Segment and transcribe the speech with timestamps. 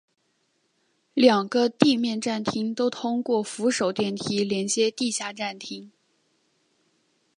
[1.13, 5.91] 两个地面站厅都通过扶手电梯连接地下站厅。